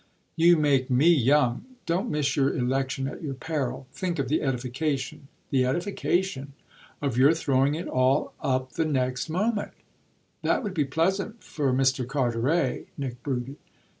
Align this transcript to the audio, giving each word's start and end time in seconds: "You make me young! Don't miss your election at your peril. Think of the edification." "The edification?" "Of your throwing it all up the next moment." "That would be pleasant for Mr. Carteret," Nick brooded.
"You 0.35 0.57
make 0.57 0.89
me 0.89 1.09
young! 1.13 1.65
Don't 1.85 2.09
miss 2.09 2.35
your 2.35 2.57
election 2.57 3.07
at 3.07 3.21
your 3.21 3.35
peril. 3.35 3.85
Think 3.93 4.17
of 4.17 4.29
the 4.29 4.41
edification." 4.41 5.27
"The 5.51 5.63
edification?" 5.63 6.53
"Of 7.03 7.17
your 7.19 7.35
throwing 7.35 7.75
it 7.75 7.87
all 7.87 8.33
up 8.41 8.71
the 8.71 8.85
next 8.85 9.29
moment." 9.29 9.73
"That 10.41 10.63
would 10.63 10.73
be 10.73 10.85
pleasant 10.85 11.43
for 11.43 11.71
Mr. 11.71 12.07
Carteret," 12.07 12.87
Nick 12.97 13.21
brooded. 13.21 13.57